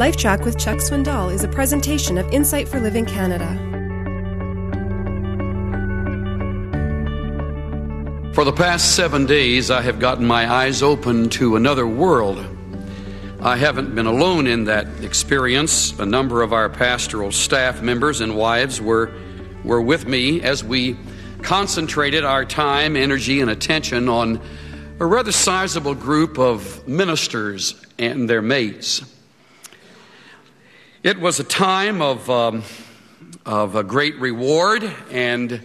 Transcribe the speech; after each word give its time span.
LifeTrac 0.00 0.46
with 0.46 0.58
Chuck 0.58 0.78
Swindoll 0.78 1.30
is 1.30 1.44
a 1.44 1.48
presentation 1.48 2.16
of 2.16 2.26
Insight 2.32 2.66
for 2.66 2.80
Living 2.80 3.04
Canada. 3.04 3.46
For 8.32 8.44
the 8.44 8.52
past 8.52 8.96
seven 8.96 9.26
days, 9.26 9.70
I 9.70 9.82
have 9.82 9.98
gotten 9.98 10.24
my 10.24 10.50
eyes 10.50 10.82
open 10.82 11.28
to 11.28 11.54
another 11.56 11.86
world. 11.86 12.42
I 13.42 13.58
haven't 13.58 13.94
been 13.94 14.06
alone 14.06 14.46
in 14.46 14.64
that 14.64 14.86
experience. 15.04 15.92
A 15.98 16.06
number 16.06 16.40
of 16.40 16.54
our 16.54 16.70
pastoral 16.70 17.30
staff 17.30 17.82
members 17.82 18.22
and 18.22 18.38
wives 18.38 18.80
were, 18.80 19.12
were 19.64 19.82
with 19.82 20.06
me 20.06 20.40
as 20.40 20.64
we 20.64 20.96
concentrated 21.42 22.24
our 22.24 22.46
time, 22.46 22.96
energy, 22.96 23.42
and 23.42 23.50
attention 23.50 24.08
on 24.08 24.40
a 24.98 25.04
rather 25.04 25.30
sizable 25.30 25.94
group 25.94 26.38
of 26.38 26.88
ministers 26.88 27.78
and 27.98 28.30
their 28.30 28.40
mates. 28.40 29.04
It 31.02 31.18
was 31.18 31.40
a 31.40 31.44
time 31.44 32.02
of, 32.02 32.28
um, 32.28 32.62
of 33.46 33.74
a 33.74 33.82
great 33.82 34.20
reward, 34.20 34.84
and 35.10 35.62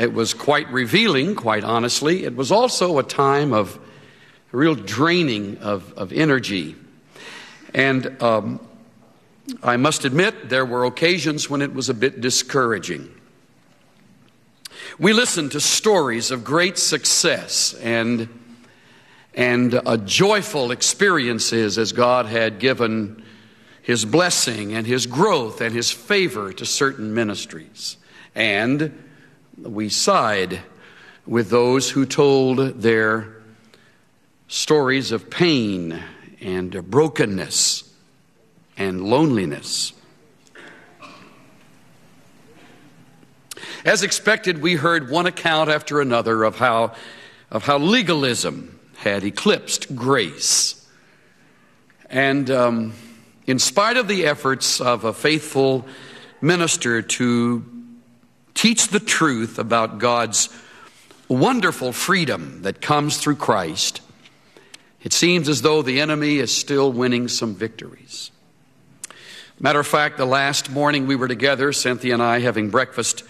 it 0.00 0.12
was 0.12 0.34
quite 0.34 0.68
revealing, 0.72 1.36
quite 1.36 1.62
honestly. 1.62 2.24
It 2.24 2.34
was 2.34 2.50
also 2.50 2.98
a 2.98 3.04
time 3.04 3.52
of 3.52 3.78
real 4.50 4.74
draining 4.74 5.58
of, 5.58 5.92
of 5.92 6.12
energy. 6.12 6.74
And 7.72 8.20
um, 8.20 8.58
I 9.62 9.76
must 9.76 10.04
admit, 10.04 10.48
there 10.48 10.66
were 10.66 10.84
occasions 10.86 11.48
when 11.48 11.62
it 11.62 11.72
was 11.72 11.88
a 11.88 11.94
bit 11.94 12.20
discouraging. 12.20 13.14
We 14.98 15.12
listened 15.12 15.52
to 15.52 15.60
stories 15.60 16.32
of 16.32 16.42
great 16.42 16.78
success 16.78 17.74
and, 17.74 18.28
and 19.34 19.72
uh, 19.72 19.98
joyful 19.98 20.72
experiences 20.72 21.78
as 21.78 21.92
God 21.92 22.26
had 22.26 22.58
given 22.58 23.22
his 23.84 24.06
blessing 24.06 24.72
and 24.72 24.86
his 24.86 25.06
growth 25.06 25.60
and 25.60 25.74
his 25.74 25.90
favor 25.90 26.54
to 26.54 26.64
certain 26.64 27.12
ministries. 27.12 27.98
And 28.34 29.04
we 29.58 29.90
sighed 29.90 30.60
with 31.26 31.50
those 31.50 31.90
who 31.90 32.06
told 32.06 32.80
their 32.80 33.42
stories 34.48 35.12
of 35.12 35.28
pain 35.28 36.02
and 36.40 36.90
brokenness 36.90 37.94
and 38.78 39.04
loneliness. 39.04 39.92
As 43.84 44.02
expected, 44.02 44.62
we 44.62 44.76
heard 44.76 45.10
one 45.10 45.26
account 45.26 45.68
after 45.68 46.00
another 46.00 46.44
of 46.44 46.56
how, 46.56 46.94
of 47.50 47.64
how 47.64 47.76
legalism 47.76 48.80
had 48.96 49.24
eclipsed 49.24 49.94
grace. 49.94 50.88
And 52.08 52.50
um, 52.50 52.94
in 53.46 53.58
spite 53.58 53.96
of 53.96 54.08
the 54.08 54.26
efforts 54.26 54.80
of 54.80 55.04
a 55.04 55.12
faithful 55.12 55.86
minister 56.40 57.02
to 57.02 57.64
teach 58.54 58.88
the 58.88 59.00
truth 59.00 59.58
about 59.58 59.98
God's 59.98 60.48
wonderful 61.28 61.92
freedom 61.92 62.62
that 62.62 62.80
comes 62.80 63.18
through 63.18 63.36
Christ, 63.36 64.00
it 65.02 65.12
seems 65.12 65.48
as 65.48 65.62
though 65.62 65.82
the 65.82 66.00
enemy 66.00 66.38
is 66.38 66.54
still 66.54 66.90
winning 66.90 67.28
some 67.28 67.54
victories. 67.54 68.30
Matter 69.60 69.80
of 69.80 69.86
fact, 69.86 70.16
the 70.16 70.26
last 70.26 70.70
morning 70.70 71.06
we 71.06 71.16
were 71.16 71.28
together, 71.28 71.72
Cynthia 71.72 72.14
and 72.14 72.22
I 72.22 72.40
having 72.40 72.70
breakfast, 72.70 73.24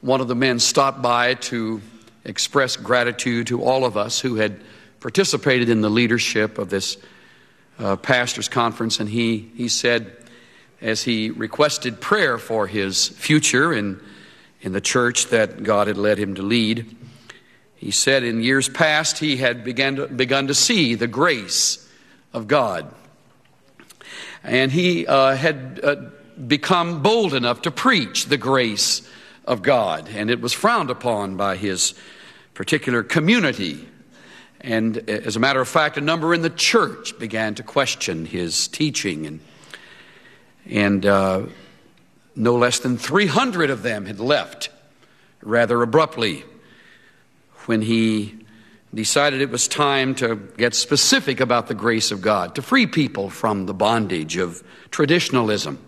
one 0.00 0.20
of 0.20 0.28
the 0.28 0.34
men 0.34 0.58
stopped 0.58 1.00
by 1.02 1.34
to 1.34 1.80
express 2.24 2.76
gratitude 2.76 3.46
to 3.48 3.62
all 3.62 3.84
of 3.84 3.96
us 3.96 4.20
who 4.20 4.36
had 4.36 4.60
participated 5.00 5.68
in 5.68 5.80
the 5.80 5.90
leadership 5.90 6.58
of 6.58 6.70
this 6.70 6.96
uh, 7.78 7.96
pastor's 7.96 8.48
conference, 8.48 9.00
and 9.00 9.08
he, 9.08 9.50
he 9.56 9.68
said, 9.68 10.16
as 10.80 11.02
he 11.02 11.30
requested 11.30 12.00
prayer 12.00 12.38
for 12.38 12.66
his 12.66 13.08
future 13.08 13.72
in, 13.72 14.00
in 14.60 14.72
the 14.72 14.80
church 14.80 15.26
that 15.28 15.62
God 15.62 15.88
had 15.88 15.96
led 15.96 16.18
him 16.18 16.34
to 16.34 16.42
lead, 16.42 16.96
he 17.76 17.90
said 17.90 18.22
in 18.22 18.42
years 18.42 18.68
past 18.68 19.18
he 19.18 19.36
had 19.36 19.64
begun 19.64 19.96
to, 19.96 20.06
begun 20.06 20.46
to 20.46 20.54
see 20.54 20.94
the 20.94 21.06
grace 21.06 21.88
of 22.32 22.48
God. 22.48 22.92
And 24.42 24.70
he 24.70 25.06
uh, 25.06 25.36
had 25.36 25.80
uh, 25.82 25.96
become 26.46 27.02
bold 27.02 27.34
enough 27.34 27.62
to 27.62 27.70
preach 27.70 28.26
the 28.26 28.36
grace 28.36 29.08
of 29.46 29.62
God, 29.62 30.08
and 30.08 30.30
it 30.30 30.40
was 30.40 30.52
frowned 30.52 30.90
upon 30.90 31.36
by 31.36 31.56
his 31.56 31.94
particular 32.54 33.02
community 33.02 33.88
and 34.64 34.96
as 35.10 35.36
a 35.36 35.40
matter 35.40 35.60
of 35.60 35.68
fact, 35.68 35.98
a 35.98 36.00
number 36.00 36.32
in 36.32 36.40
the 36.40 36.48
church 36.48 37.18
began 37.18 37.54
to 37.56 37.62
question 37.62 38.24
his 38.24 38.66
teaching. 38.66 39.26
And, 39.26 39.40
and 40.70 41.06
uh, 41.06 41.42
no 42.34 42.56
less 42.56 42.78
than 42.78 42.96
300 42.96 43.68
of 43.68 43.82
them 43.82 44.06
had 44.06 44.18
left 44.18 44.70
rather 45.42 45.82
abruptly 45.82 46.44
when 47.66 47.82
he 47.82 48.38
decided 48.94 49.42
it 49.42 49.50
was 49.50 49.68
time 49.68 50.14
to 50.14 50.36
get 50.56 50.74
specific 50.74 51.40
about 51.40 51.66
the 51.66 51.74
grace 51.74 52.10
of 52.10 52.22
God, 52.22 52.54
to 52.54 52.62
free 52.62 52.86
people 52.86 53.28
from 53.28 53.66
the 53.66 53.74
bondage 53.74 54.38
of 54.38 54.62
traditionalism. 54.90 55.78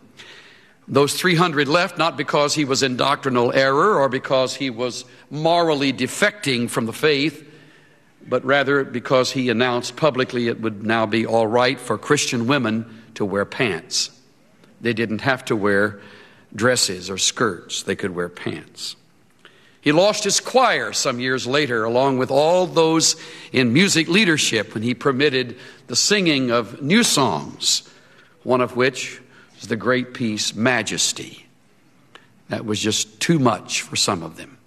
Those 0.86 1.19
300 1.19 1.66
left 1.66 1.97
not 1.97 2.19
because 2.19 2.54
he 2.54 2.66
was 2.66 2.82
in 2.82 2.98
doctrinal 2.98 3.53
error 3.54 3.98
or 3.98 4.10
because 4.10 4.54
he 4.54 4.69
was 4.69 5.06
morally 5.31 5.94
defecting 5.94 6.69
from 6.69 6.84
the 6.84 6.92
faith, 6.92 7.44
but 8.28 8.44
rather 8.44 8.84
because 8.84 9.32
he 9.32 9.48
announced 9.48 9.97
publicly 9.97 10.48
it 10.48 10.60
would 10.60 10.84
now 10.84 11.06
be 11.06 11.26
all 11.26 11.47
right 11.47 11.78
for 11.78 11.97
Christian 11.97 12.47
women 12.47 13.03
to 13.14 13.25
wear 13.25 13.44
pants. 13.44 14.10
They 14.81 14.92
didn't 14.92 15.20
have 15.20 15.44
to 15.47 15.56
wear 15.56 16.00
dresses 16.54 17.10
or 17.10 17.19
skirts, 17.19 17.82
they 17.82 17.97
could 17.97 18.15
wear 18.15 18.28
pants. 18.28 18.97
He 19.81 19.92
lost 19.92 20.25
his 20.25 20.41
choir 20.41 20.92
some 20.92 21.20
years 21.20 21.47
later, 21.47 21.84
along 21.84 22.19
with 22.19 22.31
all 22.32 22.66
those 22.66 23.15
in 23.53 23.72
music 23.72 24.09
leadership, 24.09 24.75
when 24.75 24.82
he 24.82 24.94
permitted 24.94 25.56
the 25.86 25.94
singing 25.94 26.50
of 26.50 26.82
new 26.82 27.04
songs, 27.04 27.88
one 28.42 28.60
of 28.60 28.75
which 28.75 29.20
was 29.54 29.69
the 29.69 29.76
great 29.76 30.12
piece, 30.12 30.56
Majesty. 30.56 31.47
That 32.48 32.65
was 32.65 32.81
just 32.81 33.20
too 33.20 33.38
much 33.38 33.82
for 33.82 33.94
some 33.94 34.25
of 34.25 34.36
them, 34.36 34.59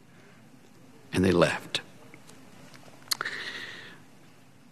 and 1.12 1.24
they 1.24 1.32
left. 1.32 1.82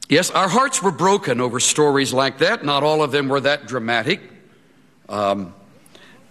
Yes, 0.10 0.32
our 0.32 0.48
hearts 0.48 0.82
were 0.82 0.92
broken 0.92 1.42
over 1.42 1.60
stories 1.60 2.14
like 2.14 2.38
that. 2.38 2.64
Not 2.64 2.82
all 2.82 3.04
of 3.04 3.12
them 3.12 3.28
were 3.28 3.42
that 3.42 3.68
dramatic. 3.68 4.22
Um, 5.10 5.54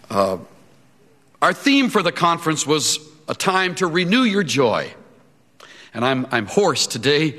uh, 0.09 0.38
our 1.42 1.53
theme 1.53 1.91
for 1.91 2.03
the 2.03 2.12
conference 2.12 2.66
was 2.66 2.98
a 3.28 3.34
time 3.34 3.75
to 3.75 3.86
renew 3.86 4.22
your 4.22 4.42
joy. 4.42 4.94
And 5.92 6.06
I'm, 6.06 6.26
I'm 6.31 6.47
hoarse 6.47 6.86
today, 6.86 7.38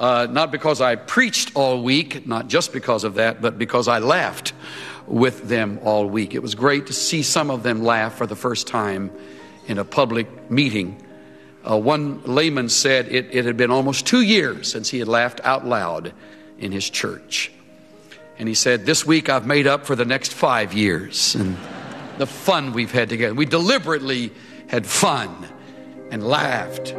uh, 0.00 0.26
not 0.30 0.50
because 0.50 0.80
I 0.80 0.96
preached 0.96 1.52
all 1.54 1.82
week, 1.82 2.26
not 2.26 2.48
just 2.48 2.72
because 2.72 3.04
of 3.04 3.16
that, 3.16 3.42
but 3.42 3.58
because 3.58 3.86
I 3.86 3.98
laughed 3.98 4.54
with 5.06 5.48
them 5.48 5.80
all 5.82 6.08
week. 6.08 6.34
It 6.34 6.40
was 6.40 6.54
great 6.54 6.86
to 6.86 6.94
see 6.94 7.22
some 7.22 7.50
of 7.50 7.62
them 7.62 7.82
laugh 7.82 8.16
for 8.16 8.26
the 8.26 8.36
first 8.36 8.66
time 8.66 9.10
in 9.66 9.78
a 9.78 9.84
public 9.84 10.50
meeting. 10.50 11.03
Uh, 11.68 11.78
one 11.78 12.22
layman 12.24 12.68
said 12.68 13.08
it, 13.08 13.34
it 13.34 13.46
had 13.46 13.56
been 13.56 13.70
almost 13.70 14.06
two 14.06 14.20
years 14.20 14.70
since 14.70 14.90
he 14.90 14.98
had 14.98 15.08
laughed 15.08 15.40
out 15.44 15.66
loud 15.66 16.12
in 16.58 16.72
his 16.72 16.88
church. 16.90 17.50
And 18.38 18.48
he 18.48 18.54
said, 18.54 18.84
This 18.84 19.06
week 19.06 19.28
I've 19.30 19.46
made 19.46 19.66
up 19.66 19.86
for 19.86 19.96
the 19.96 20.04
next 20.04 20.34
five 20.34 20.74
years 20.74 21.34
and 21.34 21.56
the 22.18 22.26
fun 22.26 22.72
we've 22.72 22.92
had 22.92 23.08
together. 23.08 23.34
We 23.34 23.46
deliberately 23.46 24.32
had 24.68 24.86
fun 24.86 25.48
and 26.10 26.26
laughed. 26.26 26.94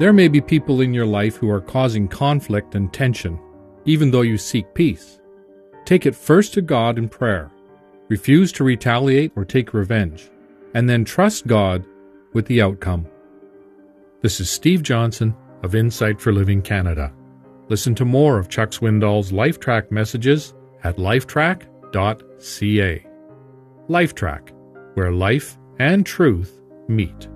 There 0.00 0.12
may 0.12 0.28
be 0.28 0.40
people 0.40 0.80
in 0.80 0.94
your 0.94 1.06
life 1.06 1.36
who 1.36 1.50
are 1.50 1.60
causing 1.60 2.08
conflict 2.08 2.74
and 2.74 2.92
tension, 2.92 3.38
even 3.84 4.10
though 4.10 4.22
you 4.22 4.38
seek 4.38 4.72
peace. 4.74 5.18
Take 5.88 6.04
it 6.04 6.14
first 6.14 6.52
to 6.52 6.60
God 6.60 6.98
in 6.98 7.08
prayer. 7.08 7.50
Refuse 8.08 8.52
to 8.52 8.62
retaliate 8.62 9.32
or 9.34 9.46
take 9.46 9.72
revenge, 9.72 10.28
and 10.74 10.86
then 10.86 11.02
trust 11.02 11.46
God 11.46 11.82
with 12.34 12.44
the 12.44 12.60
outcome. 12.60 13.06
This 14.20 14.38
is 14.38 14.50
Steve 14.50 14.82
Johnson 14.82 15.34
of 15.62 15.74
Insight 15.74 16.20
for 16.20 16.30
Living 16.30 16.60
Canada. 16.60 17.10
Listen 17.70 17.94
to 17.94 18.04
more 18.04 18.38
of 18.38 18.50
Chuck 18.50 18.72
Swindoll's 18.72 19.32
LifeTrac 19.32 19.90
messages 19.90 20.52
at 20.84 20.98
lifetrac.ca. 20.98 23.06
LifeTrac, 23.88 24.50
where 24.92 25.10
life 25.10 25.56
and 25.78 26.04
truth 26.04 26.60
meet. 26.88 27.28